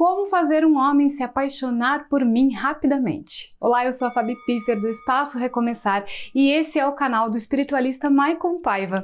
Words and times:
Como 0.00 0.24
fazer 0.24 0.64
um 0.64 0.78
homem 0.78 1.10
se 1.10 1.22
apaixonar 1.22 2.08
por 2.08 2.24
mim 2.24 2.54
rapidamente. 2.54 3.50
Olá, 3.60 3.84
eu 3.84 3.92
sou 3.92 4.08
a 4.08 4.10
Fabi 4.10 4.34
Piffer 4.46 4.80
do 4.80 4.88
Espaço 4.88 5.36
Recomeçar 5.36 6.06
e 6.34 6.50
esse 6.50 6.78
é 6.78 6.86
o 6.86 6.94
canal 6.94 7.28
do 7.28 7.36
espiritualista 7.36 8.08
Maicon 8.08 8.62
Paiva. 8.62 9.02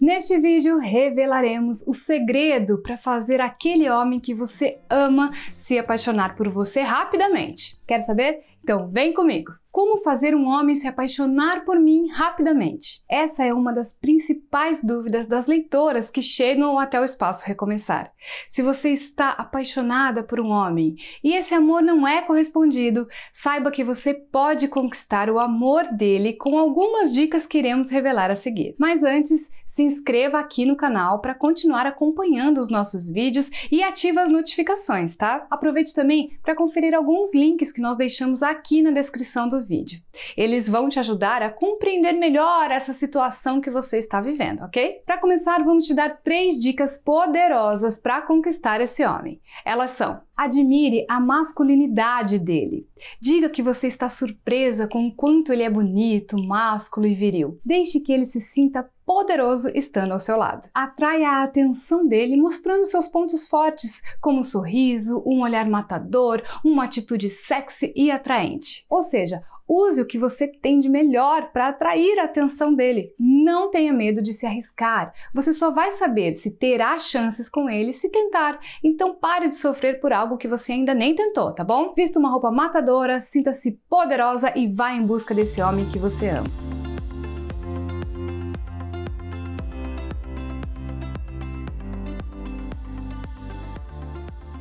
Neste 0.00 0.36
vídeo 0.40 0.78
revelaremos 0.78 1.86
o 1.86 1.94
segredo 1.94 2.82
para 2.82 2.96
fazer 2.96 3.40
aquele 3.40 3.88
homem 3.88 4.18
que 4.18 4.34
você 4.34 4.80
ama 4.90 5.30
se 5.54 5.78
apaixonar 5.78 6.34
por 6.34 6.48
você 6.48 6.80
rapidamente. 6.80 7.80
Quer 7.86 8.00
saber? 8.00 8.42
Então 8.64 8.90
vem 8.90 9.14
comigo! 9.14 9.59
Como 9.72 9.98
fazer 9.98 10.34
um 10.34 10.48
homem 10.48 10.74
se 10.74 10.88
apaixonar 10.88 11.64
por 11.64 11.78
mim 11.78 12.08
rapidamente? 12.08 13.04
Essa 13.08 13.44
é 13.44 13.54
uma 13.54 13.72
das 13.72 13.92
principais 13.92 14.82
dúvidas 14.82 15.28
das 15.28 15.46
leitoras 15.46 16.10
que 16.10 16.20
chegam 16.20 16.76
até 16.76 17.00
o 17.00 17.04
espaço 17.04 17.46
recomeçar. 17.46 18.12
Se 18.48 18.62
você 18.62 18.90
está 18.90 19.30
apaixonada 19.30 20.24
por 20.24 20.40
um 20.40 20.48
homem 20.48 20.96
e 21.22 21.36
esse 21.36 21.54
amor 21.54 21.82
não 21.82 22.06
é 22.06 22.20
correspondido, 22.20 23.06
saiba 23.32 23.70
que 23.70 23.84
você 23.84 24.12
pode 24.12 24.66
conquistar 24.66 25.30
o 25.30 25.38
amor 25.38 25.84
dele 25.84 26.32
com 26.32 26.58
algumas 26.58 27.12
dicas 27.12 27.46
que 27.46 27.58
iremos 27.58 27.90
revelar 27.90 28.28
a 28.28 28.36
seguir. 28.36 28.74
Mas 28.76 29.04
antes, 29.04 29.52
se 29.70 29.84
inscreva 29.84 30.40
aqui 30.40 30.66
no 30.66 30.74
canal 30.74 31.20
para 31.20 31.32
continuar 31.32 31.86
acompanhando 31.86 32.58
os 32.58 32.68
nossos 32.68 33.08
vídeos 33.08 33.48
e 33.70 33.84
ative 33.84 34.18
as 34.18 34.28
notificações, 34.28 35.14
tá? 35.14 35.46
Aproveite 35.48 35.94
também 35.94 36.36
para 36.42 36.56
conferir 36.56 36.92
alguns 36.92 37.32
links 37.32 37.70
que 37.70 37.80
nós 37.80 37.96
deixamos 37.96 38.42
aqui 38.42 38.82
na 38.82 38.90
descrição 38.90 39.48
do 39.48 39.59
vídeo. 39.64 40.00
Eles 40.36 40.68
vão 40.68 40.88
te 40.88 40.98
ajudar 40.98 41.42
a 41.42 41.50
compreender 41.50 42.12
melhor 42.12 42.70
essa 42.70 42.92
situação 42.92 43.60
que 43.60 43.70
você 43.70 43.98
está 43.98 44.20
vivendo, 44.20 44.62
ok? 44.62 45.02
Para 45.04 45.18
começar, 45.18 45.62
vamos 45.62 45.86
te 45.86 45.94
dar 45.94 46.20
três 46.22 46.58
dicas 46.58 46.98
poderosas 46.98 47.98
para 47.98 48.22
conquistar 48.22 48.80
esse 48.80 49.04
homem. 49.04 49.40
Elas 49.64 49.92
são: 49.92 50.20
admire 50.36 51.04
a 51.08 51.20
masculinidade 51.20 52.38
dele. 52.38 52.86
Diga 53.20 53.48
que 53.48 53.62
você 53.62 53.86
está 53.86 54.08
surpresa 54.08 54.88
com 54.88 55.06
o 55.06 55.14
quanto 55.14 55.52
ele 55.52 55.62
é 55.62 55.70
bonito, 55.70 56.42
másculo 56.42 57.06
e 57.06 57.14
viril. 57.14 57.60
Deixe 57.64 58.00
que 58.00 58.12
ele 58.12 58.24
se 58.24 58.40
sinta 58.40 58.88
poderoso 59.10 59.72
estando 59.74 60.12
ao 60.12 60.20
seu 60.20 60.36
lado. 60.36 60.68
Atraia 60.72 61.30
a 61.30 61.42
atenção 61.42 62.06
dele 62.06 62.36
mostrando 62.36 62.86
seus 62.86 63.08
pontos 63.08 63.48
fortes, 63.48 64.00
como 64.20 64.38
um 64.38 64.42
sorriso, 64.44 65.20
um 65.26 65.42
olhar 65.42 65.68
matador, 65.68 66.40
uma 66.64 66.84
atitude 66.84 67.28
sexy 67.28 67.92
e 67.96 68.08
atraente. 68.08 68.86
Ou 68.88 69.02
seja, 69.02 69.42
Use 69.72 70.02
o 70.02 70.04
que 70.04 70.18
você 70.18 70.48
tem 70.48 70.80
de 70.80 70.88
melhor 70.88 71.52
para 71.52 71.68
atrair 71.68 72.18
a 72.18 72.24
atenção 72.24 72.74
dele. 72.74 73.14
Não 73.16 73.70
tenha 73.70 73.92
medo 73.92 74.20
de 74.20 74.34
se 74.34 74.44
arriscar. 74.44 75.12
Você 75.32 75.52
só 75.52 75.70
vai 75.70 75.92
saber 75.92 76.32
se 76.32 76.56
terá 76.56 76.98
chances 76.98 77.48
com 77.48 77.70
ele 77.70 77.92
se 77.92 78.10
tentar. 78.10 78.58
Então 78.82 79.14
pare 79.14 79.46
de 79.46 79.54
sofrer 79.54 80.00
por 80.00 80.12
algo 80.12 80.36
que 80.36 80.48
você 80.48 80.72
ainda 80.72 80.92
nem 80.92 81.14
tentou, 81.14 81.52
tá 81.52 81.62
bom? 81.62 81.94
Vista 81.94 82.18
uma 82.18 82.30
roupa 82.30 82.50
matadora, 82.50 83.20
sinta-se 83.20 83.78
poderosa 83.88 84.52
e 84.58 84.66
vá 84.66 84.92
em 84.92 85.06
busca 85.06 85.32
desse 85.32 85.62
homem 85.62 85.88
que 85.88 86.00
você 86.00 86.30
ama. 86.30 86.69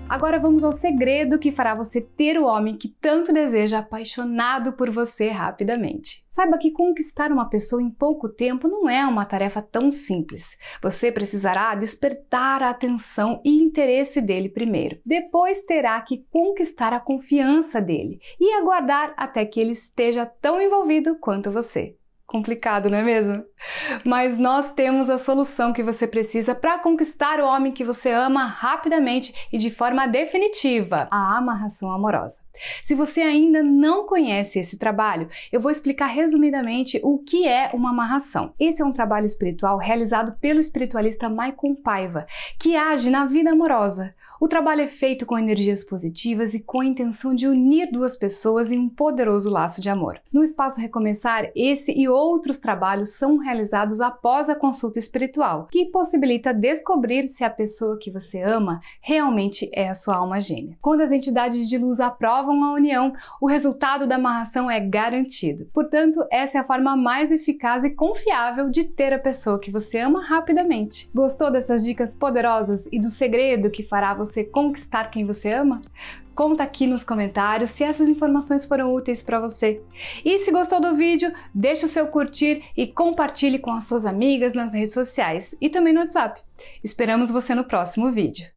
Agora 0.09 0.39
vamos 0.39 0.63
ao 0.63 0.73
segredo 0.73 1.37
que 1.37 1.51
fará 1.51 1.75
você 1.75 2.01
ter 2.01 2.39
o 2.39 2.45
homem 2.45 2.75
que 2.75 2.89
tanto 2.99 3.31
deseja 3.31 3.77
apaixonado 3.77 4.73
por 4.73 4.89
você 4.89 5.29
rapidamente. 5.29 6.25
Saiba 6.31 6.57
que 6.57 6.71
conquistar 6.71 7.31
uma 7.31 7.47
pessoa 7.47 7.79
em 7.79 7.91
pouco 7.91 8.27
tempo 8.27 8.67
não 8.67 8.89
é 8.89 9.05
uma 9.05 9.23
tarefa 9.23 9.61
tão 9.61 9.91
simples. 9.91 10.57
Você 10.81 11.11
precisará 11.11 11.75
despertar 11.75 12.63
a 12.63 12.71
atenção 12.71 13.39
e 13.45 13.61
interesse 13.61 14.19
dele 14.19 14.49
primeiro. 14.49 14.99
Depois 15.05 15.61
terá 15.61 16.01
que 16.01 16.25
conquistar 16.31 16.91
a 16.91 16.99
confiança 16.99 17.79
dele 17.79 18.19
e 18.39 18.51
aguardar 18.53 19.13
até 19.15 19.45
que 19.45 19.59
ele 19.59 19.73
esteja 19.73 20.25
tão 20.25 20.59
envolvido 20.59 21.19
quanto 21.19 21.51
você. 21.51 21.95
Complicado, 22.29 22.91
não 22.91 22.99
é 22.99 23.03
mesmo? 23.03 23.43
Mas 24.05 24.37
nós 24.37 24.71
temos 24.71 25.09
a 25.09 25.17
solução 25.17 25.73
que 25.73 25.81
você 25.81 26.05
precisa 26.05 26.53
para 26.53 26.77
conquistar 26.77 27.39
o 27.39 27.47
homem 27.47 27.71
que 27.71 27.83
você 27.83 28.11
ama 28.11 28.45
rapidamente 28.45 29.33
e 29.51 29.57
de 29.57 29.71
forma 29.71 30.07
definitiva: 30.07 31.07
a 31.09 31.37
amarração 31.37 31.91
amorosa. 31.91 32.41
Se 32.83 32.93
você 32.93 33.21
ainda 33.21 33.63
não 33.63 34.05
conhece 34.05 34.59
esse 34.59 34.77
trabalho, 34.77 35.27
eu 35.51 35.59
vou 35.59 35.71
explicar 35.71 36.05
resumidamente 36.05 36.99
o 37.03 37.17
que 37.17 37.47
é 37.47 37.71
uma 37.73 37.89
amarração. 37.89 38.53
Esse 38.59 38.83
é 38.83 38.85
um 38.85 38.93
trabalho 38.93 39.25
espiritual 39.25 39.77
realizado 39.77 40.33
pelo 40.39 40.59
espiritualista 40.59 41.29
Maicon 41.29 41.73
Paiva, 41.73 42.27
que 42.59 42.75
age 42.75 43.09
na 43.09 43.25
vida 43.25 43.51
amorosa. 43.51 44.13
O 44.41 44.47
trabalho 44.47 44.81
é 44.81 44.87
feito 44.87 45.25
com 45.25 45.37
energias 45.37 45.83
positivas 45.83 46.53
e 46.53 46.61
com 46.61 46.79
a 46.79 46.85
intenção 46.85 47.35
de 47.35 47.45
unir 47.45 47.91
duas 47.91 48.15
pessoas 48.15 48.71
em 48.71 48.77
um 48.77 48.87
poderoso 48.87 49.49
laço 49.49 49.81
de 49.81 49.89
amor. 49.89 50.21
No 50.31 50.43
Espaço 50.43 50.79
Recomeçar, 50.79 51.51
esse 51.53 51.91
e 51.91 52.07
outros 52.07 52.18
trabalhos 52.59 53.09
são 53.09 53.37
realizados 53.37 54.01
após 54.01 54.49
a 54.49 54.55
consulta 54.55 54.99
espiritual, 54.99 55.67
que 55.71 55.85
possibilita 55.85 56.53
descobrir 56.53 57.27
se 57.27 57.43
a 57.43 57.49
pessoa 57.49 57.97
que 57.97 58.11
você 58.11 58.41
ama 58.41 58.81
realmente 59.01 59.69
é 59.73 59.89
a 59.89 59.93
sua 59.93 60.17
alma 60.17 60.39
gêmea. 60.39 60.77
Quando 60.81 61.01
as 61.01 61.11
entidades 61.11 61.67
de 61.69 61.77
luz 61.77 61.99
aprovam 61.99 62.63
a 62.63 62.73
união, 62.73 63.13
o 63.41 63.47
resultado 63.47 64.07
da 64.07 64.15
amarração 64.15 64.69
é 64.69 64.79
garantido. 64.79 65.65
Portanto, 65.73 66.25
essa 66.31 66.57
é 66.57 66.61
a 66.61 66.65
forma 66.65 66.95
mais 66.95 67.31
eficaz 67.31 67.83
e 67.83 67.91
confiável 67.91 68.69
de 68.69 68.83
ter 68.83 69.13
a 69.13 69.19
pessoa 69.19 69.59
que 69.59 69.71
você 69.71 69.99
ama 69.99 70.23
rapidamente. 70.23 71.09
Gostou 71.13 71.51
dessas 71.51 71.83
dicas 71.83 72.15
poderosas 72.15 72.87
e 72.91 72.99
do 72.99 73.09
segredo 73.09 73.69
que 73.69 73.83
fará 73.83 74.13
você 74.13 74.43
conquistar 74.43 75.09
quem 75.09 75.25
você 75.25 75.53
ama? 75.53 75.81
Conta 76.39 76.63
aqui 76.63 76.87
nos 76.87 77.03
comentários 77.03 77.71
se 77.71 77.83
essas 77.83 78.07
informações 78.07 78.63
foram 78.63 78.93
úteis 78.93 79.21
para 79.21 79.41
você. 79.41 79.81
E 80.23 80.39
se 80.39 80.53
gostou 80.53 80.79
do 80.79 80.95
vídeo, 80.95 81.33
deixe 81.53 81.83
o 81.83 81.87
seu 81.89 82.07
curtir 82.07 82.63
e 82.77 82.87
compartilhe 82.87 83.59
com 83.59 83.71
as 83.71 83.83
suas 83.83 84.05
amigas 84.05 84.53
nas 84.53 84.73
redes 84.73 84.93
sociais 84.93 85.53
e 85.59 85.69
também 85.69 85.91
no 85.91 85.99
WhatsApp. 85.99 86.41
Esperamos 86.81 87.29
você 87.29 87.53
no 87.53 87.65
próximo 87.65 88.09
vídeo. 88.13 88.47